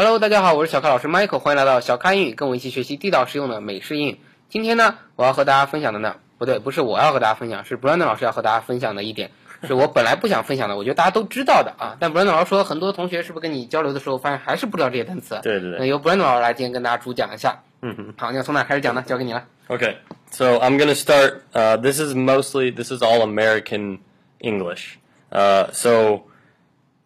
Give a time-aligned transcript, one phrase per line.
[0.00, 4.20] Hello，大家好，我是小咖老师 Michael，欢迎来到小咖英语，跟我一起学习地道实用的美式英语。
[4.48, 9.32] 今天呢，我要和大家分享的呢，不对，不是我要和大家分享，是 Brandon 老师要和大家分享的一点，
[9.64, 11.96] 是我本来不想分享的，我觉得大家都知道的啊。
[11.98, 15.40] 但 Brandon 老师说，很多同学是不是跟你交流的时候，发现还是不知道这些单词？
[15.42, 17.60] 对对对那由 Brandon 老师来今天跟大家主讲一下。
[17.82, 18.14] 嗯哼。
[18.16, 19.02] 好，那从哪开始讲呢？
[19.04, 19.46] 交给你了。
[19.66, 19.96] Okay,
[20.30, 21.40] so I'm gonna start.
[21.52, 23.98] Uh, this is mostly this is all American
[24.38, 25.00] English.
[25.32, 26.27] Uh, so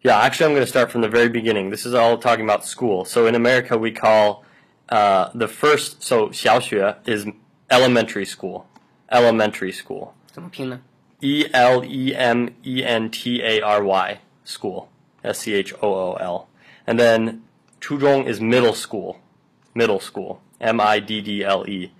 [0.02, 1.70] yeah, actually, I'm gonna start from the very beginning.
[1.70, 3.04] This is all talking about school.
[3.04, 4.44] So in America, we call
[4.88, 7.26] uh, the first so 小学 is
[7.70, 8.66] elementary school.
[9.10, 10.14] Elementary school.
[10.32, 10.80] 怎么拼呢？
[11.20, 14.88] E L E M E N T A R Y school.
[15.22, 16.46] S C H O O L.
[16.86, 17.40] And then
[17.80, 19.16] 初中 is middle school.
[19.74, 20.38] Middle school.
[20.60, 21.90] M I D D L E.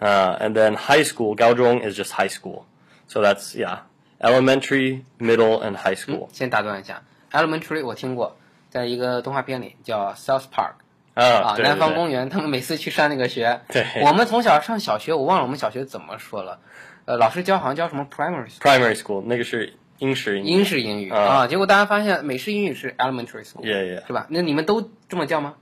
[0.00, 2.66] Uh, and then high school, 高中 is just high school.
[3.08, 3.80] So that's, yeah,
[4.20, 6.28] elementary, middle, and high school.
[6.32, 7.02] 先打断一下
[7.33, 8.37] ，Elementary 我听过，
[8.69, 10.75] 在一个动画片里叫 South Park。
[11.15, 13.61] 啊，啊，南方公园，他们每次去上那个学。
[13.67, 16.59] 对我们从小上小学，我忘了我们小学怎么说了。
[17.05, 20.47] 呃，老师教好像教什么 primary school，primary school, 那个是英式英语。
[20.47, 21.47] 英式英语啊啊。
[21.47, 24.07] 结果大家发现美式英语是 elementary school，Yeah, yeah.
[24.07, 24.25] 是吧？
[24.29, 25.55] 那你们都这么叫吗？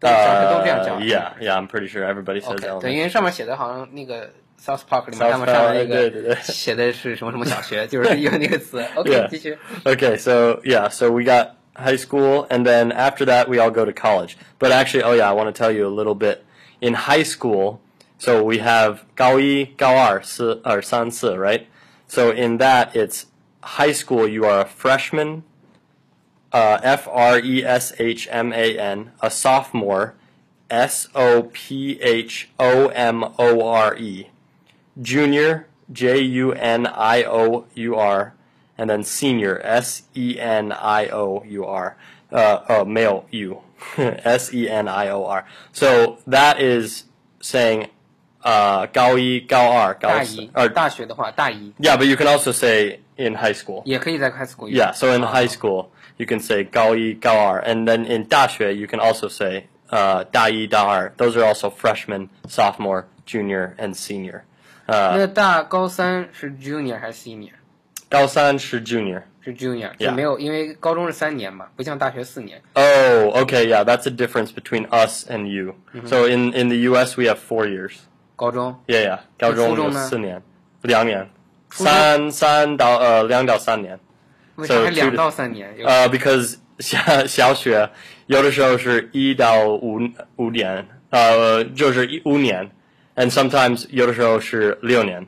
[0.00, 2.94] 都小学都这样叫 Uh, yeah, yeah, I'm pretty sure everybody says OK，对，elementary.
[2.94, 8.83] 因为上面写的好像那个 South Park 里面 South 他们上面那 Park，对对个对写的是什么什么小学，就是有那个词。
[8.95, 9.27] OK， Yeah.
[9.27, 9.57] 继续。
[9.83, 13.85] Okay, so yeah, so we got high school, and then after that, we all go
[13.85, 14.35] to college.
[14.59, 16.43] But actually, oh yeah, I want to tell you a little bit.
[16.79, 17.79] In high school,
[18.17, 21.65] so we have 高一、高二、四、or 三四, right?
[22.07, 23.25] So in that, it's
[23.61, 24.27] high school.
[24.27, 25.43] You are a freshman,
[26.51, 30.13] uh, F R E S H M A N, a sophomore,
[30.69, 34.27] S O P H O M O R E
[35.01, 38.33] junior, J U N I O U R,
[38.77, 41.95] and then senior, S E N I O U R,
[42.31, 42.35] uh,
[42.67, 43.61] uh, male U,
[43.97, 45.45] S E N I O R.
[45.73, 47.03] So that is
[47.41, 47.89] saying,
[48.43, 53.81] uh, 高一,高二,高大四,一 or 大学的话，大一 yeah, but you can also say in high school.
[53.85, 54.79] 也可以在 high school 用。
[54.79, 55.87] Yeah, so in 啊 high school,
[56.17, 61.11] you can say 高一,高二, and then in 大学, you can also say, uh, 大一,大二.
[61.17, 64.43] Those are also freshman, sophomore, junior, and senior.
[64.87, 67.51] Uh, 那大高三是 junior 还是 senior？
[68.09, 69.21] 高三是 junior.
[69.43, 72.61] 是 junior，就 Yeah 没有，因为高中是三年嘛，不像大学四年。
[72.73, 72.83] Oh,
[73.43, 75.73] okay, yeah, that's a difference between us and you.
[76.05, 77.93] So in, in the U.S., we have four years.
[78.35, 79.19] 高中 Yeah, yeah.
[79.39, 80.01] 高中初中呢？
[80.01, 80.41] 有四年，
[80.83, 81.27] 两年，
[81.69, 81.91] 初中？
[81.93, 83.99] 三三到呃两到三年。
[84.57, 85.75] 为啥还 So 两 two- 到三年？
[85.77, 87.89] 有呃、b e c a u s e 小小学
[88.27, 89.99] 有的时候是一到五
[90.35, 92.69] 五年，呃，就是一五年
[93.15, 95.25] ，and sometimes 有的时候是六年。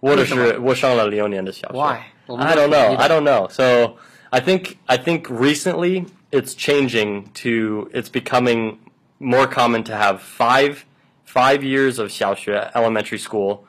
[0.00, 1.78] 我的为什是我上了六年的小学。
[1.78, 1.98] Why？
[2.26, 2.92] 我们 I 在 don't 统 know.
[2.92, 3.48] 一的 I don't know.
[3.50, 3.96] So
[4.30, 8.78] I think I think recently it's changing to it's becoming
[9.18, 10.84] more common to have five
[11.24, 13.60] five years of 小学 elementary school,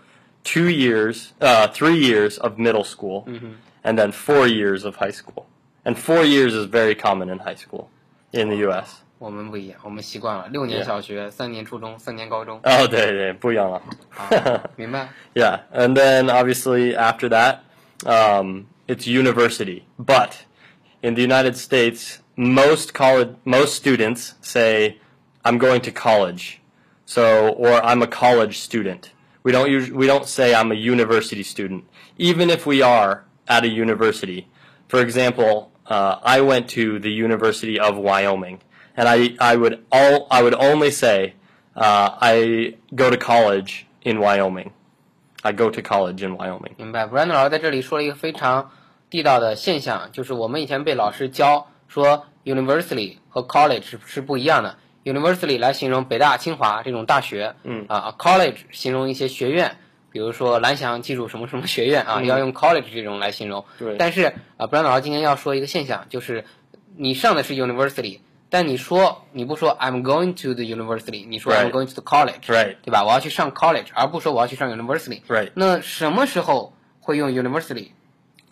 [0.43, 3.25] two years, uh, three years of middle school,
[3.83, 5.45] and then four years of high school.
[5.85, 7.89] And four years is very common in high school
[8.33, 9.03] in the U.S.
[9.21, 12.59] 我们不一样，我们习惯了六年 Yeah 小学，三年初中，三年高中。
[12.63, 13.81] Oh, 对 对，不一样了。
[14.15, 15.09] 啊，明白？
[15.33, 17.59] Yeah, and then obviously after that,
[18.05, 19.83] um, it's university.
[19.97, 20.33] But
[21.01, 24.97] in the United States, most college, most students say,
[25.43, 26.59] "I'm going to college,"
[27.05, 29.11] so or "I'm a college student."
[29.43, 31.85] We don't use, we don't say I'm a university student,
[32.17, 34.47] even if we are at a university.
[34.89, 38.59] For example, uh, I went to the University of Wyoming,
[38.95, 41.33] and I I would all I would only say
[41.75, 44.71] uh, I go to college in Wyoming.
[45.43, 46.71] I go to college in Wyoming.
[46.77, 47.05] 明白。
[47.05, 48.71] Brandon 老师在这里说了一个非常
[49.09, 54.77] 地道的现象，就是我们以前被老师教说 university 和 college 是是不一样的。
[55.03, 59.77] university 来形容北大、清华这种大学，嗯啊，college 形容一些学院，
[60.11, 63.63] 比如说蓝翔技术什么什么学院啊，要用 college 这种来形容。
[63.79, 66.43] 对但是啊，Brandon 老师今天要说一个现象，就是
[66.97, 68.19] 你上的是 university，
[68.51, 71.71] 但你说你不说 I'm going to the university，你说 I'm Right.
[71.71, 72.77] going to the college， Right.
[72.83, 73.03] 对吧？
[73.03, 75.21] 我要去上 college，而不说我要去上 university。
[75.27, 75.51] Right.
[75.55, 77.89] 那什么时候会用 university？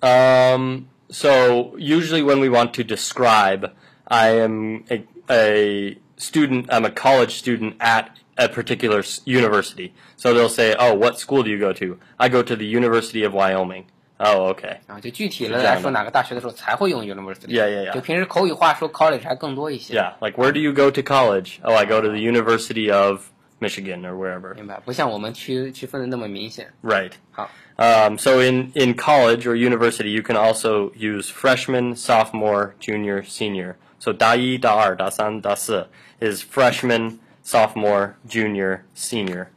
[0.02, 3.72] Um, so usually when we want to describe,
[4.08, 6.68] I am a, a student.
[6.70, 8.08] I'm a college student at
[8.38, 9.94] a particular s- university.
[10.18, 13.24] So they'll say, "Oh, what school do you go to?" I go to the University
[13.26, 13.86] of Wyoming.
[14.20, 14.78] Oh, okay.
[14.88, 17.48] 啊，就具体的是这样的来说哪个大学的时候才会用 university。
[17.48, 17.94] Yeah, yeah, yeah.
[17.94, 19.94] 就平时口语化说 college 还更多一些。
[19.94, 21.60] Yeah, like where do you go to college?
[21.64, 23.24] Oh, I go to the University of
[23.60, 24.56] Michigan or wherever.
[24.56, 26.72] 明白，不像我们区区分的那么明显。
[26.82, 27.12] Right.
[27.32, 33.22] 好， Um, so in, in college or university, you can also use freshman, sophomore, junior,
[33.24, 33.76] senior.
[34.00, 35.90] So 大一、大二、大三、大四
[36.22, 39.48] is freshman, sophomore, junior, senior.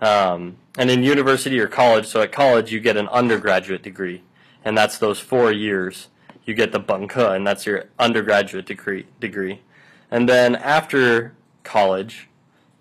[0.00, 4.22] Um, and in university or college, so at college you get an undergraduate degree,
[4.64, 6.08] and that's those four years.
[6.44, 9.06] You get the 本科, and that's your undergraduate degree.
[9.20, 9.62] Degree,
[10.10, 11.34] and then after
[11.64, 12.28] college,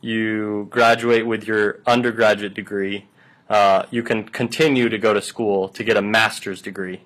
[0.02, 3.08] you graduate with your undergraduate degree.
[3.50, 7.02] Uh, you can continue to go to school to get a master's degree,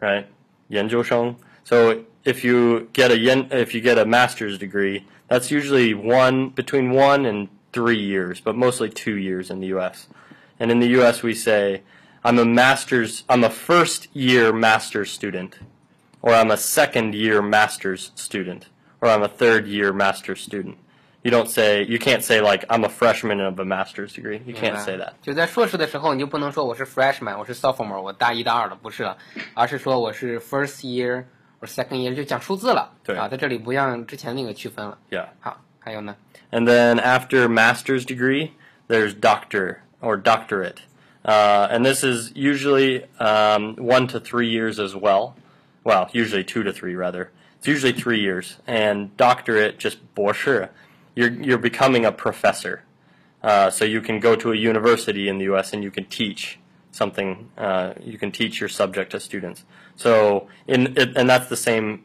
[0.00, 0.26] right?
[0.68, 1.36] 研究生.
[1.64, 6.50] So if you get a yen, if you get a master's degree, that's usually one
[6.50, 10.06] between one and three years, but mostly two years in the U.S.
[10.58, 11.82] And in the U.S., we say,
[12.24, 15.58] "I'm a master's, I'm a first year master's student,"
[16.20, 18.66] or "I'm a second year master's student,"
[19.00, 20.76] or "I'm a third year master's student."
[21.24, 24.54] You don't say, you can't say like, "I'm a freshman of a master's degree." You
[24.54, 25.12] 明 can't 白 say that.
[25.20, 29.18] 就在硕士的时候，你就不能说我是 freshman，我是 sophomore，我大一大二的，不是了，
[29.54, 31.24] 而是说我是 first year
[31.60, 32.94] 或 second year，就讲数字了。
[33.04, 34.98] 对啊，在这里不像之前那个区分了。
[35.10, 35.26] Yeah.
[35.40, 35.60] 好，
[36.51, 38.53] and then after master's degree,
[38.87, 40.81] there's doctor or doctorate.
[41.25, 45.35] Uh, and this is usually um, one to three years as well.
[45.83, 47.31] Well, usually two to three, rather.
[47.57, 48.57] It's usually three years.
[48.67, 50.69] And doctorate, just Borsche,
[51.15, 52.83] you're, you're becoming a professor.
[53.41, 55.73] Uh, so you can go to a university in the U.S.
[55.73, 56.59] and you can teach
[56.91, 57.49] something.
[57.57, 59.63] Uh, you can teach your subject to students.
[59.95, 62.03] So in, and that's the same.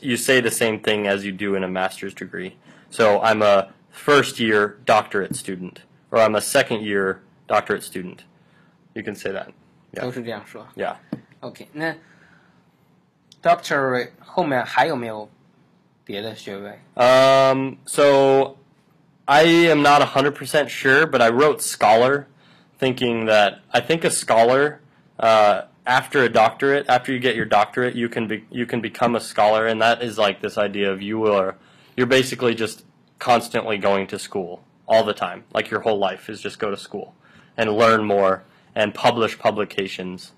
[0.00, 2.56] You say the same thing as you do in a master's degree.
[2.89, 5.81] So I'm a first year doctorate student,
[6.11, 8.23] or I'm a second year doctorate student.
[8.93, 9.47] You can say that.
[9.93, 10.13] 都 Yeah.
[10.13, 10.67] 是这样说。
[10.75, 10.95] Yeah.
[11.41, 11.95] OK，那
[13.41, 15.29] doctorate 后面还有没有
[16.03, 16.79] 别的学位？
[16.95, 18.57] Um, so
[19.25, 22.27] I am not 100% sure, but I wrote scholar
[22.79, 24.79] thinking that I think a scholar
[25.19, 29.15] uh, after a doctorate, after you get your doctorate, you can be you can become
[29.15, 31.55] a scholar and that is like this idea of you are
[31.95, 32.83] you're basically just
[33.19, 35.43] constantly going to school all the time.
[35.53, 37.13] Like your whole life is just go to school
[37.57, 38.41] and learn more
[38.75, 40.29] and publish publications.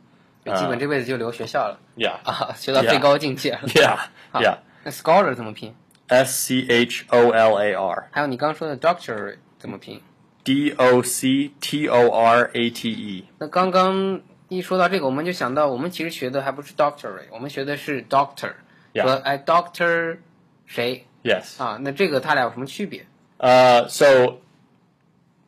[0.46, 2.18] 就基本这辈子就留学校了 Yeah.
[2.24, 3.62] 啊， 学 到最高境界了。
[3.68, 3.98] Yeah.
[4.32, 4.60] 好 Yeah.
[4.84, 5.76] 那 scholar 怎么拼？
[6.08, 8.08] S C H O L A R.
[8.12, 10.02] 还有你刚刚说的 doctorate 怎么拼？
[10.46, 13.26] D O C T O R A T E.
[13.40, 18.54] 那刚刚一说到这个，我们就想到，我们其实学的还不是 doctorate，我们学的是 doctor。
[18.94, 19.02] Yeah.
[19.04, 20.20] 说哎，doctor
[20.66, 21.62] 谁 Yes.
[21.62, 21.78] 啊？
[21.82, 23.06] 那这个他俩有什么区别？
[23.40, 24.40] Uh, so,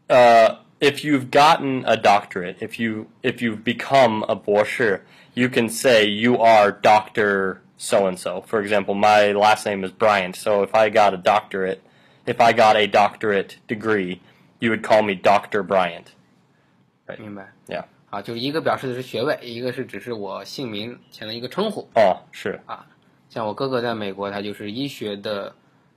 [0.07, 5.69] uh, if you've gotten a doctorate, if you if you've become a 博士, you can
[5.69, 8.43] say you are Doctor so and so.
[8.47, 11.79] For example, my last name is Bryant, so if I got a doctorate,
[12.25, 14.19] if I got a doctorate degree,
[14.59, 16.05] you would call me Doctor Bryant.
[17.17, 17.53] 明白？
[17.67, 17.85] Yeah.
[18.11, 21.87] 啊，就是一个表示的是学位，一个是只是我姓名前的一个称呼。
[21.93, 22.59] Oh, sure.
[22.65, 22.85] 啊，
[23.29, 25.55] 像我哥哥在美国，他就是医学的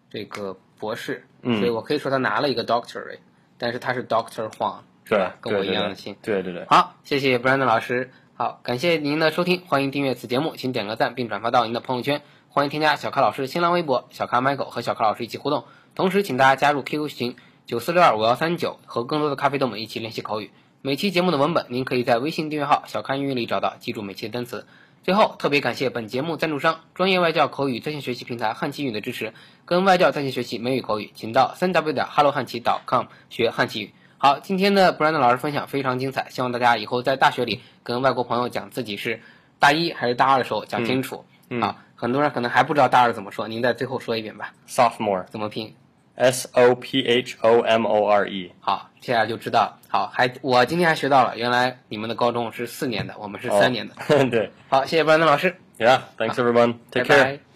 [0.10, 3.20] 这个博士，嗯所以我可以说他拿了一个 doctorate，
[3.58, 5.36] 但是他是 Doctor Huang，是吧？
[5.42, 6.16] 跟我一样的姓。
[6.22, 6.66] 对对对。
[6.70, 8.12] 好，谢谢 Brandon 老师。
[8.36, 12.22] 好，感谢您的收听，欢迎订阅此节目，请点个赞并转发到您的朋友圈。
[12.50, 15.66] 欢迎添加小咖老师新浪微博小咖 Michael 和小咖老师一起互动。
[15.96, 20.52] 同时，请大家加入 QQ 群九四六二五幺三九，和更多的咖啡豆们一起练习口语。
[20.84, 24.66] 每期节目的文本您可以在微信订阅号“小咖英语”里找到，记住每期的单词。
[25.04, 29.34] 最后，特别感谢本节目赞助商专业外教口语在线学习平台汉奇语的支持。
[29.66, 33.94] 跟外教在线学习美语口语，请到三 w 点 hello 汉奇 com 学汉奇语。
[34.18, 39.22] 好，今天的 Brandon 老师分享非常精彩，希望大家以后在大学里跟外国朋友讲自己是
[39.60, 41.26] 大一还是大二的时候讲清楚、
[41.62, 41.84] 啊。
[41.96, 45.26] 很多人可能还不知道大二怎么说，您在最后说一遍吧，Sophomore.
[45.26, 45.74] 怎么拼？
[46.18, 48.52] S O P H O M O R E.
[48.60, 49.78] 好，接下来就知道。
[49.88, 53.96] 好，还我今天还学到了，原来你们的高中是四年的，我们是三年的。
[54.30, 54.52] 对。
[54.68, 56.00] 好，谢谢 Brandon 老师，Yeah.
[56.18, 56.76] Thanks everyone.
[56.92, 57.24] Take care.
[57.24, 57.47] 拜。